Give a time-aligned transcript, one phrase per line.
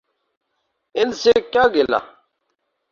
[0.95, 1.99] ان سے کیا گلہ۔